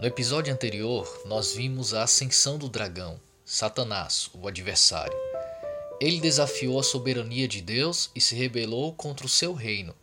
No 0.00 0.06
episódio 0.06 0.50
anterior, 0.50 1.24
nós 1.26 1.52
vimos 1.52 1.92
a 1.92 2.04
ascensão 2.04 2.56
do 2.56 2.70
dragão, 2.70 3.20
Satanás, 3.44 4.30
o 4.32 4.48
adversário. 4.48 5.14
Ele 6.00 6.18
desafiou 6.18 6.80
a 6.80 6.82
soberania 6.82 7.46
de 7.46 7.60
Deus 7.60 8.10
e 8.16 8.20
se 8.20 8.34
rebelou 8.34 8.94
contra 8.94 9.26
o 9.26 9.28
seu 9.28 9.52
reino. 9.52 9.94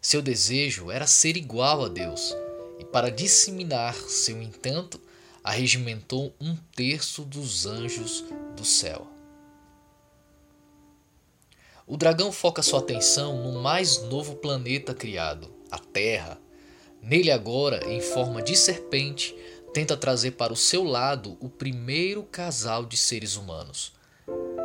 Seu 0.00 0.22
desejo 0.22 0.92
era 0.92 1.08
ser 1.08 1.36
igual 1.36 1.84
a 1.84 1.88
Deus, 1.88 2.36
e 2.78 2.84
para 2.84 3.10
disseminar 3.10 3.96
seu 3.96 4.40
intento, 4.40 5.00
arregimentou 5.42 6.32
um 6.40 6.56
terço 6.76 7.24
dos 7.24 7.66
anjos 7.66 8.24
do 8.56 8.64
céu. 8.64 9.08
O 11.84 11.96
dragão 11.96 12.30
foca 12.30 12.62
sua 12.62 12.78
atenção 12.78 13.42
no 13.42 13.60
mais 13.60 14.00
novo 14.04 14.36
planeta 14.36 14.94
criado, 14.94 15.52
a 15.68 15.80
Terra 15.80 16.45
Nele, 17.06 17.30
agora, 17.30 17.88
em 17.88 18.00
forma 18.00 18.42
de 18.42 18.56
serpente, 18.56 19.32
tenta 19.72 19.96
trazer 19.96 20.32
para 20.32 20.52
o 20.52 20.56
seu 20.56 20.82
lado 20.82 21.36
o 21.40 21.48
primeiro 21.48 22.24
casal 22.24 22.84
de 22.84 22.96
seres 22.96 23.36
humanos. 23.36 23.92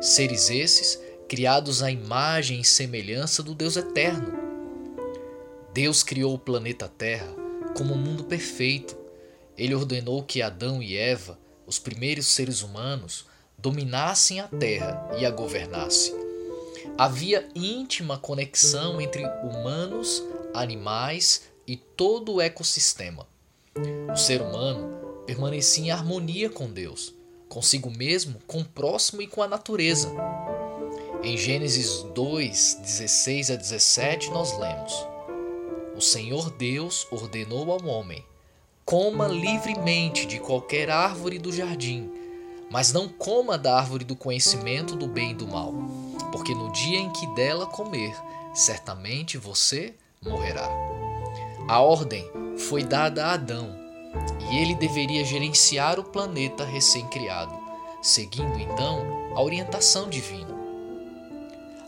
Seres 0.00 0.50
esses 0.50 1.00
criados 1.28 1.80
à 1.80 1.92
imagem 1.92 2.60
e 2.60 2.64
semelhança 2.64 3.40
do 3.40 3.54
Deus 3.54 3.76
eterno. 3.76 4.36
Deus 5.72 6.02
criou 6.02 6.34
o 6.34 6.38
planeta 6.38 6.88
Terra 6.88 7.32
como 7.76 7.94
um 7.94 7.98
mundo 7.98 8.24
perfeito. 8.24 8.96
Ele 9.56 9.72
ordenou 9.76 10.20
que 10.24 10.42
Adão 10.42 10.82
e 10.82 10.96
Eva, 10.96 11.38
os 11.64 11.78
primeiros 11.78 12.26
seres 12.26 12.62
humanos, 12.62 13.26
dominassem 13.56 14.40
a 14.40 14.48
Terra 14.48 15.08
e 15.16 15.24
a 15.24 15.30
governassem. 15.30 16.12
Havia 16.98 17.48
íntima 17.54 18.18
conexão 18.18 19.00
entre 19.00 19.24
humanos, 19.24 20.20
animais 20.52 21.53
e 21.66 21.76
todo 21.76 22.34
o 22.34 22.40
ecossistema. 22.40 23.26
O 24.12 24.16
ser 24.16 24.40
humano 24.40 25.22
permanecia 25.26 25.84
em 25.86 25.90
harmonia 25.90 26.48
com 26.48 26.70
Deus, 26.70 27.14
consigo 27.48 27.90
mesmo, 27.90 28.38
com 28.46 28.60
o 28.60 28.64
próximo 28.64 29.22
e 29.22 29.26
com 29.26 29.42
a 29.42 29.48
natureza. 29.48 30.12
Em 31.22 31.36
Gênesis 31.36 32.02
2, 32.14 32.80
16 32.82 33.50
a 33.50 33.56
17, 33.56 34.30
nós 34.30 34.56
lemos: 34.58 34.92
O 35.96 36.00
Senhor 36.00 36.50
Deus 36.50 37.06
ordenou 37.10 37.72
ao 37.72 37.84
homem: 37.86 38.24
coma 38.84 39.26
livremente 39.26 40.26
de 40.26 40.38
qualquer 40.38 40.90
árvore 40.90 41.38
do 41.38 41.50
jardim, 41.50 42.10
mas 42.70 42.92
não 42.92 43.08
coma 43.08 43.56
da 43.56 43.76
árvore 43.76 44.04
do 44.04 44.14
conhecimento 44.14 44.94
do 44.94 45.06
bem 45.06 45.30
e 45.30 45.34
do 45.34 45.48
mal, 45.48 45.72
porque 46.30 46.54
no 46.54 46.70
dia 46.70 46.98
em 46.98 47.10
que 47.10 47.26
dela 47.34 47.66
comer, 47.66 48.14
certamente 48.52 49.38
você 49.38 49.94
morrerá. 50.22 50.93
A 51.66 51.80
ordem 51.80 52.30
foi 52.68 52.84
dada 52.84 53.24
a 53.24 53.32
Adão 53.32 53.74
e 54.50 54.58
ele 54.58 54.74
deveria 54.74 55.24
gerenciar 55.24 55.98
o 55.98 56.04
planeta 56.04 56.62
recém-criado, 56.62 57.54
seguindo 58.02 58.58
então 58.58 59.02
a 59.34 59.42
orientação 59.42 60.10
divina. 60.10 60.54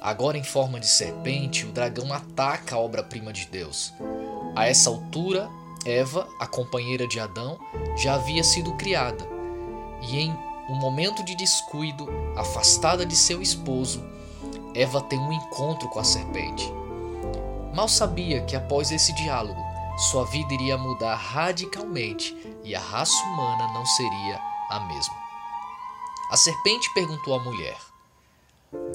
Agora, 0.00 0.38
em 0.38 0.44
forma 0.44 0.78
de 0.78 0.86
serpente, 0.86 1.66
o 1.66 1.72
dragão 1.72 2.12
ataca 2.12 2.76
a 2.76 2.78
obra-prima 2.78 3.32
de 3.32 3.46
Deus. 3.46 3.92
A 4.54 4.68
essa 4.68 4.90
altura, 4.90 5.48
Eva, 5.84 6.28
a 6.38 6.46
companheira 6.46 7.08
de 7.08 7.18
Adão, 7.18 7.58
já 7.96 8.14
havia 8.14 8.44
sido 8.44 8.74
criada 8.74 9.26
e, 10.02 10.20
em 10.20 10.36
um 10.68 10.76
momento 10.76 11.24
de 11.24 11.34
descuido, 11.34 12.08
afastada 12.36 13.04
de 13.04 13.16
seu 13.16 13.42
esposo, 13.42 14.04
Eva 14.74 15.00
tem 15.00 15.18
um 15.18 15.32
encontro 15.32 15.88
com 15.88 15.98
a 15.98 16.04
serpente. 16.04 16.72
Mal 17.74 17.88
sabia 17.88 18.42
que 18.42 18.54
após 18.54 18.92
esse 18.92 19.12
diálogo, 19.14 19.63
sua 19.98 20.24
vida 20.24 20.52
iria 20.52 20.76
mudar 20.76 21.14
radicalmente 21.14 22.36
e 22.64 22.74
a 22.74 22.80
raça 22.80 23.22
humana 23.24 23.72
não 23.72 23.86
seria 23.86 24.40
a 24.70 24.80
mesma. 24.80 25.14
A 26.30 26.36
serpente 26.36 26.92
perguntou 26.94 27.34
à 27.34 27.38
mulher: 27.38 27.76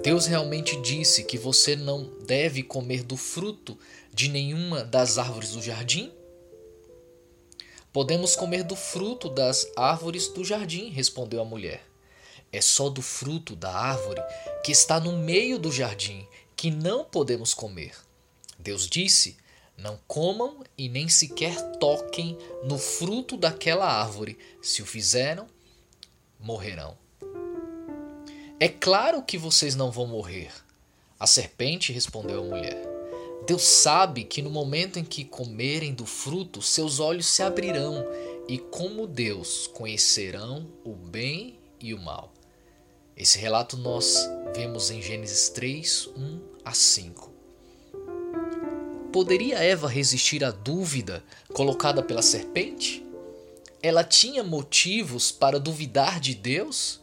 Deus 0.03 0.25
realmente 0.25 0.79
disse 0.81 1.23
que 1.23 1.37
você 1.37 1.75
não 1.75 2.11
deve 2.25 2.63
comer 2.63 3.03
do 3.03 3.15
fruto 3.15 3.77
de 4.13 4.29
nenhuma 4.29 4.83
das 4.83 5.17
árvores 5.17 5.51
do 5.51 5.61
jardim? 5.61 6.11
Podemos 7.91 8.35
comer 8.35 8.63
do 8.63 8.75
fruto 8.75 9.29
das 9.29 9.65
árvores 9.75 10.27
do 10.27 10.43
jardim, 10.43 10.89
respondeu 10.89 11.41
a 11.41 11.45
mulher. 11.45 11.83
É 12.51 12.61
só 12.61 12.89
do 12.89 13.01
fruto 13.01 13.55
da 13.55 13.71
árvore 13.71 14.21
que 14.63 14.71
está 14.71 14.99
no 14.99 15.17
meio 15.17 15.57
do 15.57 15.71
jardim 15.71 16.27
que 16.55 16.69
não 16.69 17.05
podemos 17.05 17.53
comer 17.53 17.93
Deus 18.59 18.87
disse: 18.87 19.37
Não 19.81 19.97
comam 20.07 20.63
e 20.77 20.89
nem 20.89 21.07
sequer 21.07 21.55
toquem 21.77 22.37
no 22.63 22.77
fruto 22.77 23.37
daquela 23.37 23.85
árvore. 23.85 24.37
Se 24.61 24.81
o 24.81 24.85
fizeram, 24.85 25.47
morrerão. 26.39 26.97
É 28.59 28.67
claro 28.67 29.23
que 29.23 29.37
vocês 29.37 29.75
não 29.75 29.89
vão 29.89 30.05
morrer. 30.05 30.51
A 31.17 31.25
serpente 31.25 31.93
respondeu 31.93 32.41
à 32.41 32.43
mulher. 32.43 32.81
Deus 33.47 33.63
sabe 33.63 34.25
que 34.25 34.41
no 34.41 34.49
momento 34.49 34.99
em 34.99 35.03
que 35.03 35.23
comerem 35.23 35.93
do 35.93 36.05
fruto, 36.05 36.61
seus 36.61 36.99
olhos 36.99 37.25
se 37.25 37.41
abrirão 37.41 38.05
e, 38.47 38.57
como 38.57 39.07
Deus, 39.07 39.65
conhecerão 39.67 40.69
o 40.83 40.93
bem 40.93 41.57
e 41.79 41.93
o 41.93 41.99
mal. 41.99 42.33
Esse 43.15 43.37
relato 43.37 43.77
nós 43.77 44.29
vemos 44.53 44.91
em 44.91 45.01
Gênesis 45.01 45.49
3, 45.49 46.07
1 46.07 46.41
a 46.65 46.73
5. 46.73 47.38
Poderia 49.11 49.57
Eva 49.57 49.87
resistir 49.87 50.43
à 50.43 50.51
dúvida 50.51 51.23
colocada 51.51 52.03
pela 52.03 52.21
serpente? 52.21 53.03
Ela 53.81 54.03
tinha 54.03 54.43
motivos 54.43 55.31
para 55.31 55.59
duvidar 55.59 56.19
de 56.19 56.35
Deus? 56.35 57.01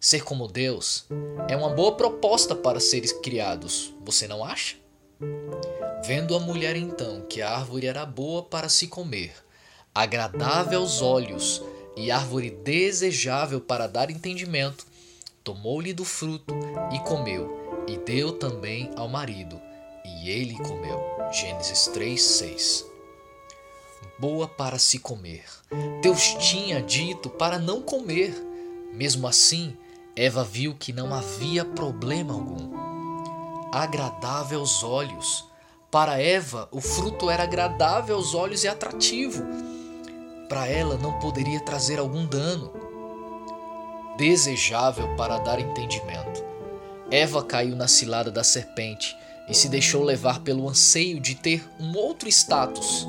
Ser 0.00 0.24
como 0.24 0.48
Deus 0.48 1.06
é 1.48 1.56
uma 1.56 1.70
boa 1.70 1.92
proposta 1.92 2.56
para 2.56 2.80
seres 2.80 3.12
criados, 3.12 3.94
você 4.04 4.26
não 4.26 4.44
acha? 4.44 4.76
Vendo 6.04 6.34
a 6.34 6.40
mulher 6.40 6.74
então 6.74 7.22
que 7.28 7.40
a 7.40 7.50
árvore 7.50 7.86
era 7.86 8.04
boa 8.04 8.42
para 8.42 8.68
se 8.68 8.88
comer, 8.88 9.32
agradável 9.94 10.80
aos 10.80 11.02
olhos 11.02 11.62
e 11.96 12.10
árvore 12.10 12.50
desejável 12.50 13.60
para 13.60 13.86
dar 13.86 14.10
entendimento, 14.10 14.86
tomou-lhe 15.44 15.92
do 15.92 16.04
fruto 16.04 16.54
e 16.92 16.98
comeu, 17.00 17.84
e 17.88 17.96
deu 17.96 18.32
também 18.32 18.90
ao 18.96 19.08
marido, 19.08 19.60
e 20.22 20.30
ele 20.30 20.54
comeu. 20.54 21.00
Gênesis 21.30 21.86
3, 21.88 22.20
6. 22.20 22.86
Boa 24.18 24.48
para 24.48 24.78
se 24.78 24.98
comer. 24.98 25.44
Deus 26.02 26.34
tinha 26.40 26.82
dito 26.82 27.30
para 27.30 27.58
não 27.58 27.80
comer. 27.80 28.34
Mesmo 28.92 29.28
assim, 29.28 29.76
Eva 30.16 30.42
viu 30.42 30.74
que 30.74 30.92
não 30.92 31.14
havia 31.14 31.64
problema 31.64 32.34
algum. 32.34 32.76
Agradável 33.72 34.60
aos 34.60 34.82
olhos. 34.82 35.44
Para 35.90 36.20
Eva, 36.20 36.68
o 36.72 36.80
fruto 36.80 37.30
era 37.30 37.44
agradável 37.44 38.16
aos 38.16 38.34
olhos 38.34 38.64
e 38.64 38.68
atrativo. 38.68 39.44
Para 40.48 40.66
ela, 40.66 40.96
não 40.96 41.18
poderia 41.18 41.60
trazer 41.60 41.98
algum 41.98 42.26
dano. 42.26 42.72
Desejável 44.16 45.14
para 45.16 45.38
dar 45.38 45.60
entendimento. 45.60 46.44
Eva 47.10 47.44
caiu 47.44 47.76
na 47.76 47.86
cilada 47.86 48.30
da 48.30 48.42
serpente 48.42 49.16
e 49.48 49.54
se 49.54 49.68
deixou 49.68 50.02
levar 50.02 50.40
pelo 50.40 50.68
anseio 50.68 51.20
de 51.20 51.34
ter 51.34 51.66
um 51.80 51.96
outro 51.96 52.28
status. 52.28 53.08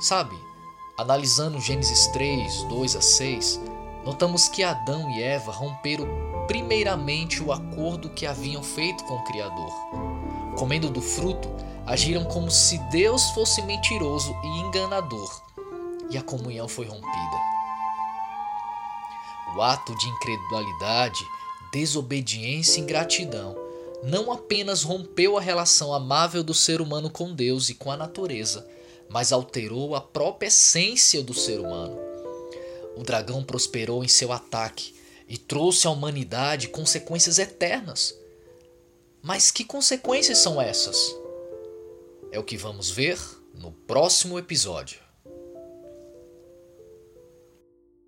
Sabe, 0.00 0.36
analisando 0.96 1.60
Gênesis 1.60 2.06
3, 2.08 2.62
2 2.64 2.96
a 2.96 3.00
6, 3.00 3.60
notamos 4.04 4.48
que 4.48 4.62
Adão 4.62 5.10
e 5.10 5.22
Eva 5.22 5.50
romperam 5.50 6.06
primeiramente 6.46 7.42
o 7.42 7.52
acordo 7.52 8.10
que 8.10 8.26
haviam 8.26 8.62
feito 8.62 9.02
com 9.04 9.14
o 9.14 9.24
Criador. 9.24 9.72
Comendo 10.56 10.88
do 10.88 11.02
fruto, 11.02 11.48
agiram 11.86 12.24
como 12.24 12.50
se 12.50 12.78
Deus 12.90 13.30
fosse 13.30 13.62
mentiroso 13.62 14.34
e 14.44 14.46
enganador, 14.60 15.42
e 16.10 16.16
a 16.16 16.22
comunhão 16.22 16.68
foi 16.68 16.86
rompida. 16.86 17.44
O 19.56 19.62
ato 19.62 19.96
de 19.96 20.08
incredulidade, 20.08 21.24
desobediência 21.72 22.78
e 22.78 22.82
ingratidão 22.82 23.63
não 24.04 24.30
apenas 24.30 24.82
rompeu 24.82 25.38
a 25.38 25.40
relação 25.40 25.94
amável 25.94 26.44
do 26.44 26.52
ser 26.52 26.82
humano 26.82 27.08
com 27.08 27.34
Deus 27.34 27.70
e 27.70 27.74
com 27.74 27.90
a 27.90 27.96
natureza, 27.96 28.68
mas 29.08 29.32
alterou 29.32 29.94
a 29.94 30.00
própria 30.00 30.48
essência 30.48 31.22
do 31.22 31.32
ser 31.32 31.58
humano. 31.58 31.98
O 32.96 33.02
dragão 33.02 33.42
prosperou 33.42 34.04
em 34.04 34.08
seu 34.08 34.30
ataque 34.30 34.94
e 35.26 35.38
trouxe 35.38 35.86
à 35.86 35.90
humanidade 35.90 36.68
consequências 36.68 37.38
eternas. 37.38 38.14
Mas 39.22 39.50
que 39.50 39.64
consequências 39.64 40.38
são 40.38 40.60
essas? 40.60 41.16
É 42.30 42.38
o 42.38 42.44
que 42.44 42.58
vamos 42.58 42.90
ver 42.90 43.18
no 43.54 43.72
próximo 43.72 44.38
episódio. 44.38 45.03